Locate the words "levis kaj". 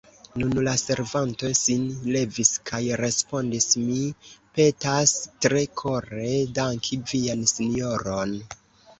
2.13-2.79